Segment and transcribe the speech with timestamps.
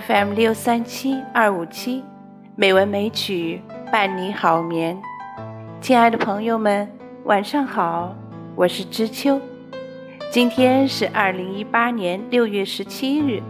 [0.00, 2.02] FM 六三七二五七，
[2.56, 3.60] 美文美曲
[3.92, 4.98] 伴你好眠。
[5.82, 6.90] 亲爱的朋友们，
[7.24, 8.16] 晚上好，
[8.56, 9.38] 我是知秋。
[10.30, 13.42] 今天是二零一八年六月十七日，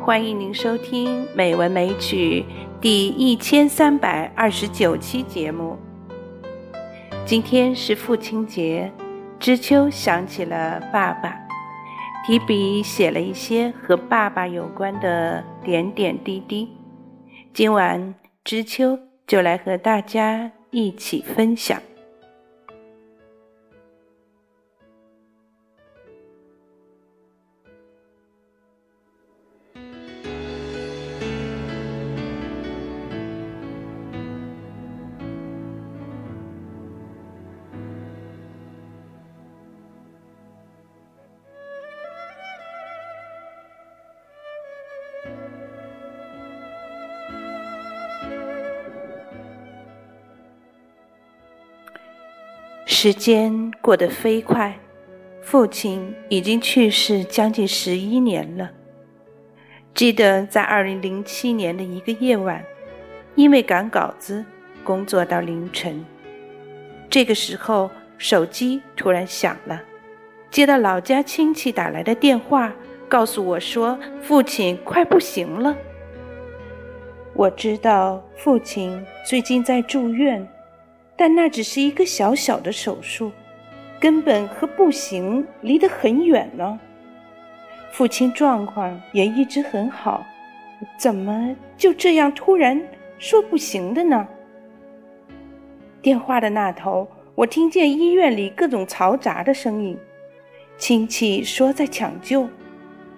[0.00, 2.46] 欢迎您收听《美文美曲》
[2.80, 5.78] 第一千三百二十九期节目。
[7.26, 8.90] 今天是父亲节，
[9.38, 11.49] 知秋想起了爸爸。
[12.26, 16.68] 提笔写了一些和爸爸有关的点点滴滴，
[17.52, 21.80] 今晚知秋就来和大家一起分享。
[53.02, 54.78] 时间过得飞快，
[55.40, 58.70] 父亲已经去世将近十一年了。
[59.94, 62.62] 记得在二零零七年的一个夜晚，
[63.36, 64.44] 因为赶稿子，
[64.84, 66.04] 工作到凌晨。
[67.08, 69.80] 这个时候，手机突然响了，
[70.50, 72.70] 接到老家亲戚打来的电话，
[73.08, 75.74] 告诉我说父亲快不行了。
[77.32, 80.46] 我知道父亲最近在住院。
[81.20, 83.30] 但那只是一个小小的手术，
[84.00, 86.80] 根本和不行离得很远呢。
[87.92, 90.24] 父亲状况也一直很好，
[90.96, 92.80] 怎么就这样突然
[93.18, 94.26] 说不行的呢？
[96.00, 99.98] 电话的那头，我听见医院里各种嘈杂的声音，
[100.78, 102.48] 亲戚说在抢救，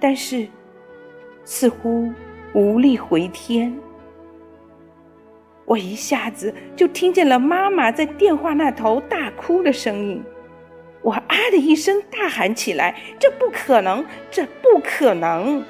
[0.00, 0.48] 但是
[1.44, 2.12] 似乎
[2.53, 3.72] 无力回天。
[5.65, 10.23] 我一下子就听见了妈妈在电话那头大哭的声音，
[11.00, 14.05] 我啊的一声大喊起来：“这不可能！
[14.31, 15.65] 这不可能！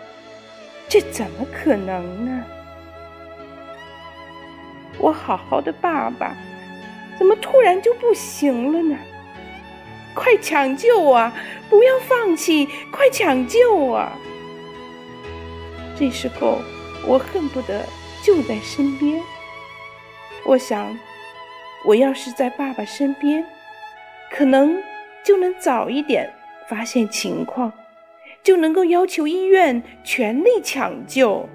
[0.88, 2.44] 这怎么可能呢？
[4.98, 6.34] 我好好的爸爸，
[7.18, 8.96] 怎么突然就不行了呢？
[10.14, 11.32] 快抢救啊！
[11.70, 12.68] 不要放弃！
[12.90, 14.12] 快抢救啊！”
[15.98, 16.58] 这时候，
[17.06, 17.84] 我恨不得
[18.22, 19.20] 就在身边。
[20.44, 20.98] 我想，
[21.84, 23.42] 我要是在爸爸身边，
[24.30, 24.76] 可能
[25.24, 26.30] 就能早一点
[26.68, 27.72] 发现情况，
[28.42, 31.48] 就能够要求医院全力抢救。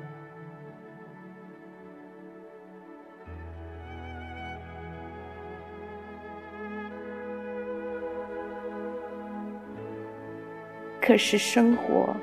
[11.00, 12.16] 可是生活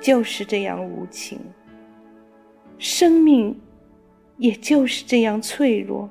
[0.00, 1.38] 就是这样无情，
[2.78, 3.60] 生命。
[4.42, 6.10] 也就是这样脆弱、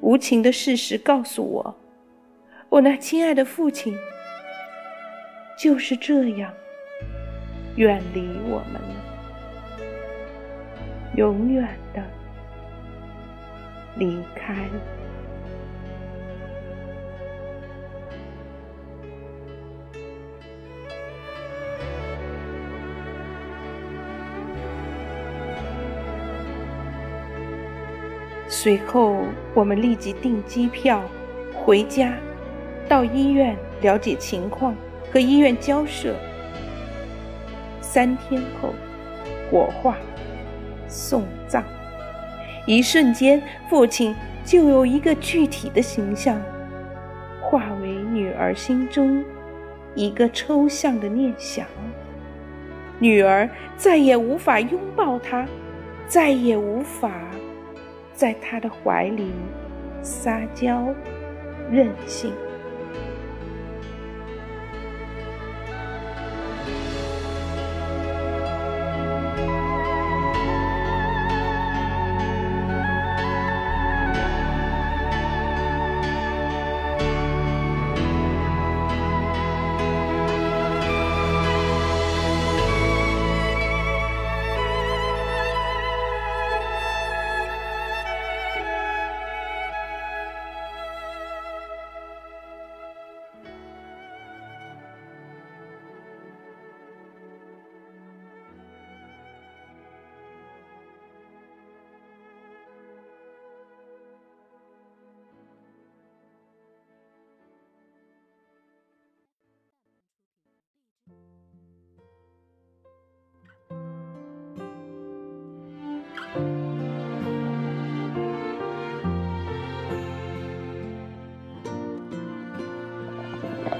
[0.00, 1.76] 无情的事实告诉我，
[2.68, 3.96] 我那亲爱的父亲
[5.56, 6.52] 就是这样
[7.76, 8.96] 远离我们了，
[11.14, 12.02] 永远的
[13.96, 14.68] 离开。
[28.46, 29.16] 随后，
[29.54, 31.02] 我们立即订机票
[31.54, 32.14] 回家，
[32.88, 34.74] 到医院了解情况，
[35.10, 36.14] 和医院交涉。
[37.80, 38.74] 三天后，
[39.50, 39.96] 火化、
[40.86, 41.64] 送葬，
[42.66, 46.40] 一瞬间，父亲就有一个具体的形象，
[47.40, 49.24] 化为女儿心中
[49.94, 51.66] 一个抽象的念想。
[52.98, 55.46] 女儿再也无法拥抱他，
[56.06, 57.10] 再也无法。
[58.14, 59.32] 在他的怀里
[60.02, 60.94] 撒娇
[61.70, 62.32] 任性。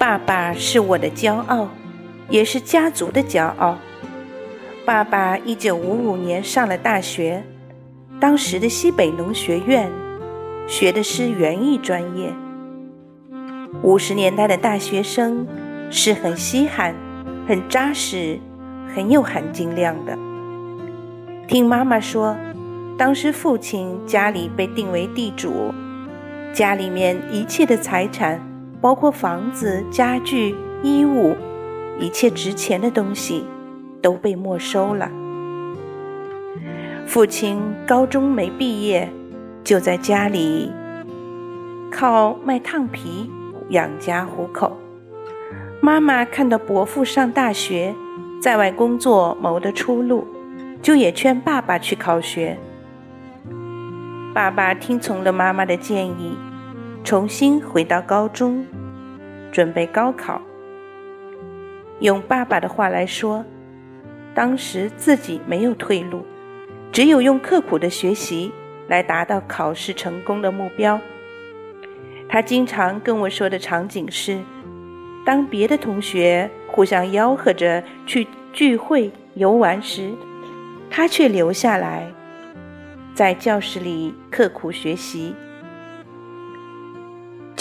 [0.07, 1.67] 爸爸是我的骄傲，
[2.29, 3.79] 也是家族的骄傲。
[4.85, 7.43] 爸爸一九五五年上了大学，
[8.21, 9.91] 当时的西北农学院
[10.69, 12.31] 学的是园艺专业。
[13.83, 15.47] 五十年代的大学生
[15.89, 16.95] 是很稀罕、
[17.49, 18.39] 很扎实、
[18.95, 20.15] 很有含金量的。
[21.49, 22.37] 听妈妈说，
[22.99, 25.73] 当时父亲家里被定为地主，
[26.53, 28.39] 家里面一切的财产，
[28.85, 31.35] 包括房子、家具、衣物，
[31.99, 33.47] 一切值钱的东西。
[34.03, 35.11] 都被没收了。
[37.07, 39.11] 父亲高中没毕业，
[39.65, 40.71] 就在家里
[41.91, 43.31] 靠卖烫皮
[43.71, 44.77] 养家糊口。
[45.81, 47.95] 妈妈看到伯父上大学，
[48.43, 50.27] 在外工作谋得出路，
[50.83, 52.59] 就也劝爸爸去考学。
[54.35, 56.37] 爸爸听从了妈妈的建议，
[57.05, 58.65] 重新回到高中，
[59.53, 60.41] 准备高考。
[62.01, 63.45] 用爸爸的话来说。
[64.35, 66.25] 当时自己没有退路，
[66.91, 68.51] 只有用刻苦的学习
[68.89, 70.99] 来达到考试成功的目标。
[72.29, 74.41] 他经常跟我说的场景是：
[75.25, 80.11] 当别的同学互相吆喝着去聚会游玩时，
[80.91, 82.13] 他却留下来
[83.15, 85.33] 在教室里刻苦学习。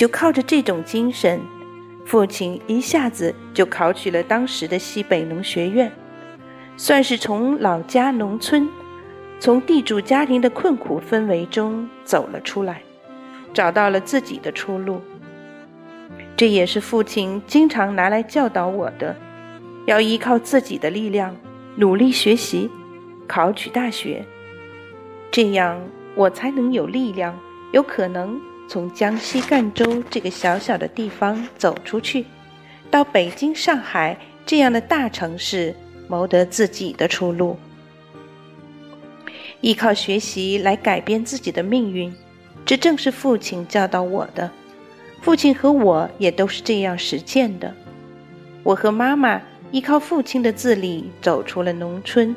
[0.03, 1.39] 就靠着这种精神，
[2.03, 5.89] 父亲一下子就考取了当时的西北农学院。
[6.75, 8.67] 算是从老家农村，
[9.39, 12.81] 从地主家庭的困苦氛围中走了出来，
[13.53, 14.99] 找到了自己的出路。
[16.35, 19.15] 这也是父亲经常拿来教导我的：
[19.85, 21.33] 要依靠自己的力量，
[21.77, 22.69] 努力学习，
[23.25, 24.25] 考取大学，
[25.31, 25.81] 这样
[26.13, 27.33] 我才能有力量，
[27.71, 28.37] 有可能
[28.73, 32.25] 从江西赣州这个小小的地方走出去，
[32.89, 34.17] 到北京、上海
[34.47, 35.75] 这样的大城市。
[36.07, 37.57] 谋得自己的出路，
[39.61, 42.13] 依靠学习来改变自己的命运，
[42.65, 44.51] 这正是父亲教导我的。
[45.21, 47.73] 父亲和我也都是这样实践的。
[48.63, 49.41] 我和妈妈
[49.71, 52.35] 依靠父亲的自立走出了农村，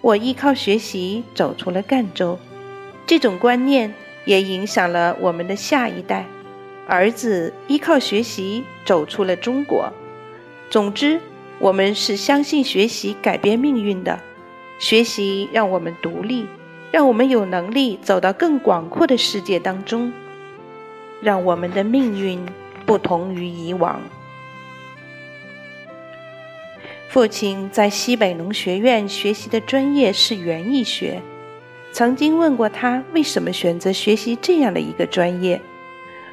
[0.00, 2.38] 我依靠学习走出了赣州。
[3.06, 6.26] 这种观念也影响了我们的下一代。
[6.86, 9.92] 儿子依靠学习走出了中国。
[10.70, 11.20] 总之。
[11.60, 14.18] 我们是相信学习改变命运的，
[14.80, 16.46] 学习让我们独立，
[16.90, 20.12] 让我们有能力走到更广阔的世界当中，
[21.22, 22.44] 让我们的命运
[22.84, 24.02] 不同于以往。
[27.08, 31.22] 父亲在西北农学院学习的专业是园艺学，
[31.94, 35.60] 曾经问过他为什么选择学习这样的一个专业。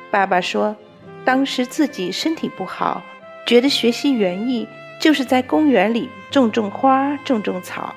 [0.09, 0.75] 爸爸说，
[1.23, 3.03] 当时自己身体不好，
[3.45, 4.67] 觉得学习园艺。
[4.99, 7.95] 就是在公园里种种花、种种草，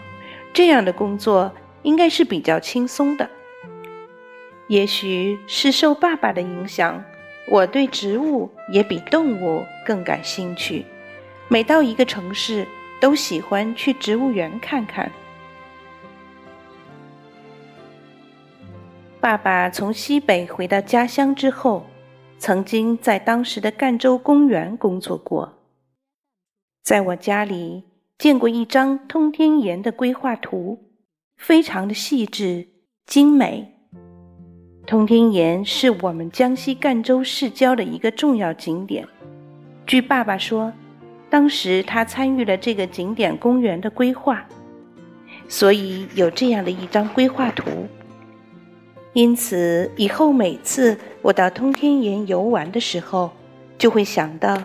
[0.55, 1.53] 这样的工作
[1.83, 3.29] 应该是比较轻松的。
[4.69, 7.05] 也许是受爸爸的影响，
[7.47, 10.87] 我对植物也比动物更感兴趣。
[11.49, 12.67] 每到一个城市，
[13.01, 15.13] 都喜欢去植物园看看。
[19.25, 21.87] 爸爸从西北回到家乡之后，
[22.37, 25.51] 曾经在当时的赣州公园工作过。
[26.83, 27.85] 在我家里
[28.19, 30.79] 见过一张通天岩的规划图，
[31.39, 32.69] 非常的细致
[33.07, 33.67] 精美。
[34.87, 39.09] 通天岩是我们江西赣州市郊的一个重要景点。
[39.87, 40.71] 据爸爸说，
[41.31, 44.47] 当时他参与了这个景点公园的规划，
[45.49, 47.89] 所以有这样的一张规划图。
[49.15, 53.31] 因此，以后每次我到通天岩游玩的时候，
[53.79, 54.63] 就会想到。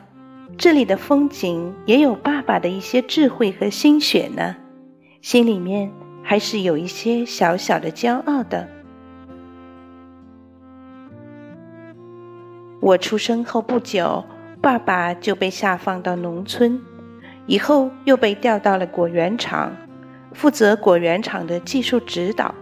[0.58, 4.58] 这里的风景也有爸爸的一些智慧和心血呢，
[5.22, 5.90] 心里面
[6.24, 8.68] 还是有一些小小的骄傲的。
[12.82, 14.26] 我出生后不久，
[14.60, 16.82] 爸爸就被下放到农村，
[17.46, 19.72] 以后又被调到了果园厂，
[20.34, 22.54] 负责果园厂的技术指导。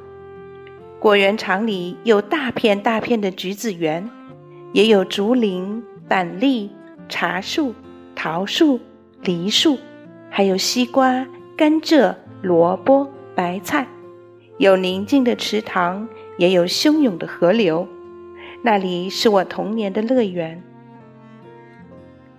[0.99, 4.09] 果园厂里有大片大片的橘子园，
[4.73, 6.69] 也有竹林、板栗、
[7.09, 7.73] 茶树。
[8.19, 8.79] 桃树、
[9.21, 9.77] 梨树，
[10.27, 11.23] 还有西瓜、
[11.55, 13.87] 甘蔗、萝卜、白菜，
[14.57, 17.87] 有宁静的池塘，也有汹涌的河流。
[18.63, 20.63] 那里是我童年的乐园。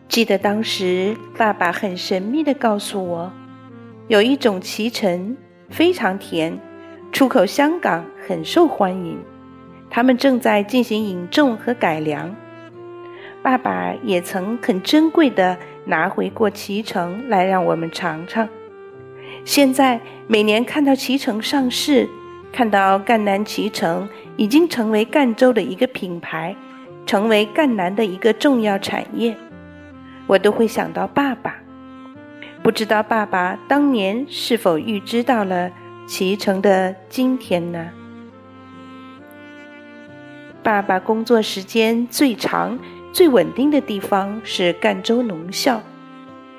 [0.09, 3.33] 记得当时，爸爸很神秘地告诉我，
[4.09, 5.37] 有一种脐橙
[5.71, 6.59] 非常甜，
[7.13, 9.19] 出口香港很受欢迎，
[9.91, 12.35] 他们正在进行引种和改良。
[13.43, 18.49] 爸爸也曾很珍贵的拿回过脐橙来让我们尝尝。
[19.45, 22.09] 现在每年看到脐橙上市，
[22.53, 26.55] 看到赣南脐橙已经成为赣州的一个品牌，
[27.07, 29.37] 成为赣南的一个重要产业，
[30.27, 31.57] 我都会想到爸爸。
[32.63, 35.71] 不知道爸爸当年是否预知到了
[36.09, 37.91] 脐橙的今天呢？
[40.63, 42.79] 爸爸工作时间最长、
[43.13, 45.83] 最稳定的地方是赣州农校，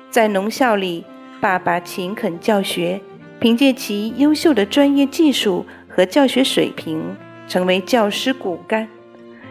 [0.08, 1.04] 在农校里，
[1.40, 3.00] 爸爸勤恳教学，
[3.40, 7.16] 凭借其优秀的专业技术和教学水平，
[7.48, 8.88] 成为教师骨干，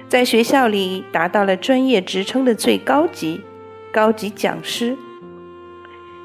[0.08, 3.42] 在学校里达到了专业职称的最高级——
[3.92, 4.98] 高级讲师。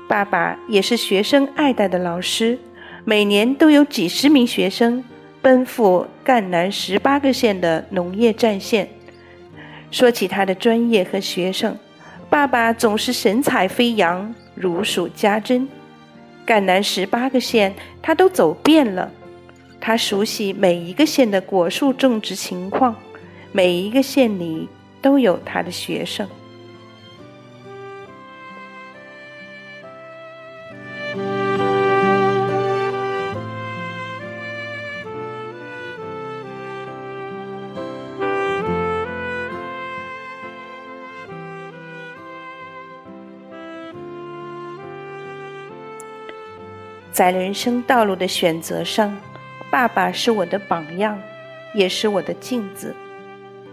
[0.06, 2.56] 爸爸也是学生爱戴的老师，
[3.04, 5.04] 每年都有几十名学生。
[5.42, 8.88] 奔赴赣南十八个县的农业战线。
[9.90, 11.76] 说起他的专业和学生，
[12.30, 15.68] 爸爸总是神采飞扬，如数家珍。
[16.46, 19.12] 赣南十八个县他都走遍了，
[19.78, 22.96] 他熟悉每一个县的果树种植情况，
[23.52, 24.66] 每一个县里
[25.02, 26.26] 都有他的学生。
[47.14, 49.16] 在人生道路的选择上，
[49.70, 51.16] 爸爸是我的榜样，
[51.72, 52.92] 也是我的镜子。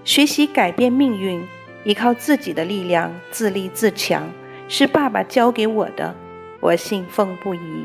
[0.04, 1.44] 学习改变命运，
[1.84, 4.30] 依靠自己的力量，自立自强，
[4.68, 6.14] 是爸爸教给我的，
[6.60, 7.84] 我信奉不疑。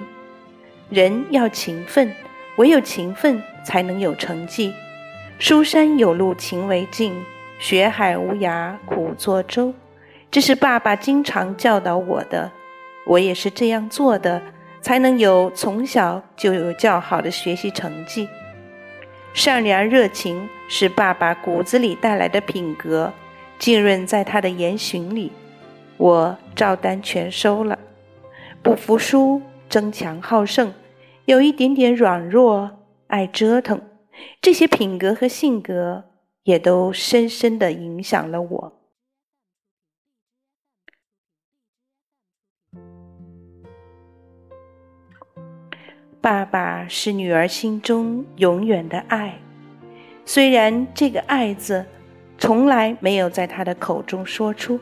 [0.91, 2.15] 人要勤奋，
[2.59, 4.75] 唯有勤奋才能有成绩。
[5.39, 7.15] 书山有路勤为径，
[7.59, 9.73] 学海无涯苦作舟。
[10.31, 12.53] 这是爸爸经常教导我的，
[13.07, 14.43] 我也是这样做的。
[14.87, 18.29] 才能有从小就有较好的学习成绩。
[19.35, 23.13] 善良热情是爸爸骨子里带来的品格，
[23.59, 25.33] 浸润在他的言行里，
[25.97, 27.77] 我照单全收了。
[28.63, 30.73] 不服输，争强好胜，
[31.25, 32.71] 有一点点软弱，
[33.09, 33.81] 爱折腾，
[34.41, 36.05] 这些品格和性格
[36.45, 38.76] 也都深深的影响了我。
[46.27, 49.39] 爸爸是女儿心中永远的爱，
[50.25, 51.87] 虽然这个“爱”字
[52.37, 54.77] 从来没有在他的口中说出，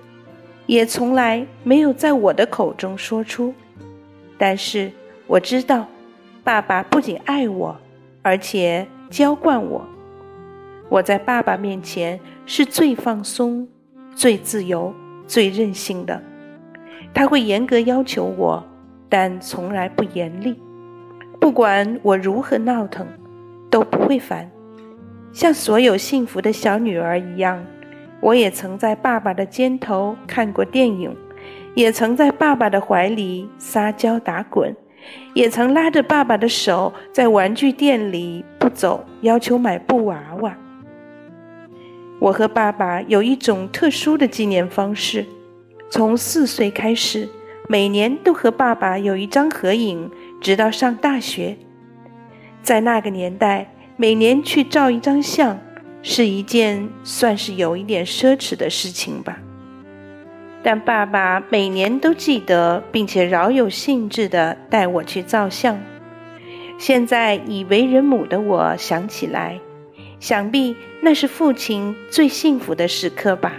[0.65, 3.53] 也从来没有在我的口中说出，
[4.39, 4.91] 但是
[5.27, 5.87] 我知道，
[6.43, 7.77] 爸爸不仅爱我，
[8.23, 9.87] 而且娇惯我。
[10.89, 13.69] 我在爸爸面前是最放松、
[14.15, 14.95] 最自由、
[15.27, 16.19] 最任性的。
[17.13, 18.65] 他会严格要求我，
[19.11, 20.59] 但从来不严厉。
[21.41, 23.07] 不管我如何闹腾，
[23.71, 24.51] 都不会烦。
[25.33, 27.65] 像所有幸福的小女儿一样，
[28.21, 31.15] 我也曾在爸爸的肩头看过电影，
[31.75, 34.75] 也曾在爸爸的怀里撒娇打滚，
[35.35, 40.57] 也曾拉着爸爸的手在玩具店里不走，要求买布娃娃。
[42.21, 45.27] 我和爸爸有一种特殊的纪念方式，
[45.91, 47.29] 从四岁开始，
[47.69, 50.11] 每年都和爸爸有一张合影。
[50.45, 51.57] 直到上大学，
[52.63, 55.59] 在那个年代，每年去照一张相，
[56.03, 59.39] 是一件算是有一点奢侈的事情吧。
[60.63, 65.81] 但爸爸每年都记得，并且饶有兴致地带我去照相。
[66.77, 69.59] 现在已为人母的我想起来，
[70.21, 73.55] 想必那是父亲最幸福的时刻吧。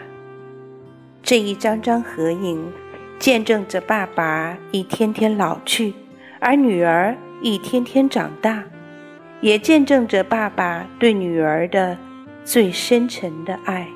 [1.24, 2.72] 这一张张合影，
[3.18, 5.96] 见证着爸爸一天天老去。
[6.40, 8.64] 而女儿一天天长大，
[9.42, 11.98] 也见证着爸爸对女儿的
[12.44, 13.88] 最深沉的爱。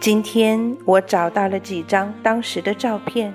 [0.00, 3.32] 今天我找到了几张当时的照片，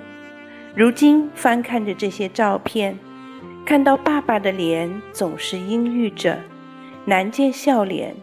[0.75, 2.97] 如今翻看着这些照片，
[3.65, 6.37] 看到爸爸的脸总是阴郁着，
[7.05, 8.15] 难见笑脸。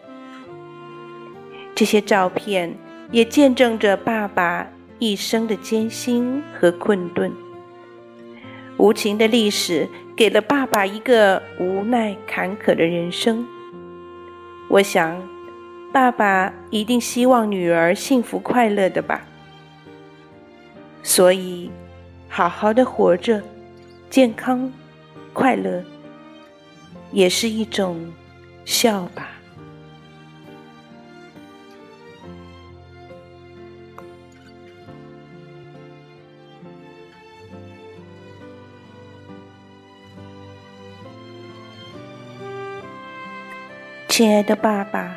[1.74, 2.74] 这些照片
[3.10, 4.66] 也见证着爸爸
[4.98, 7.32] 一生的艰辛和困顿。
[8.78, 13.46] 无情的历史给了爸爸一个无奈坎坷的人生。
[14.68, 15.16] 我想，
[15.92, 19.22] 爸爸一定希望女儿幸福快乐的吧。
[21.02, 21.70] 所以，
[22.28, 23.40] 好好的活着，
[24.10, 24.70] 健康、
[25.32, 25.82] 快乐，
[27.12, 27.96] 也是一种
[28.64, 29.28] 孝吧。
[44.16, 45.14] 亲爱的爸爸，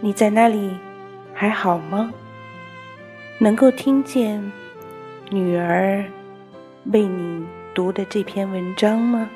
[0.00, 0.76] 你在那里
[1.32, 2.12] 还好吗？
[3.38, 4.42] 能够听见
[5.30, 6.04] 女儿
[6.86, 9.30] 为你读的这篇文章吗？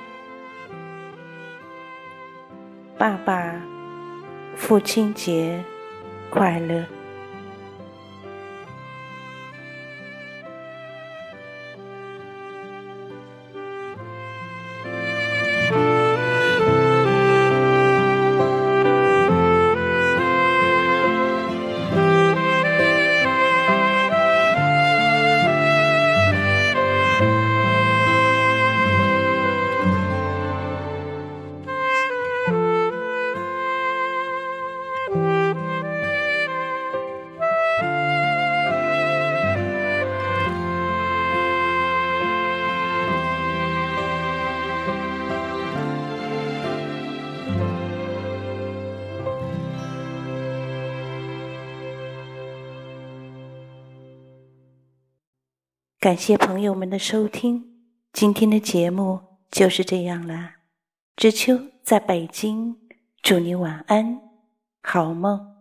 [2.99, 3.55] 爸爸，
[4.57, 5.63] 父亲节
[6.29, 6.85] 快乐！
[56.03, 57.65] 感谢朋友们的收听，
[58.13, 59.21] 今天的节目
[59.53, 60.57] 就是这样啦。
[61.15, 62.77] 知秋在北京，
[63.23, 64.21] 祝你晚安，
[64.83, 65.52] 好梦。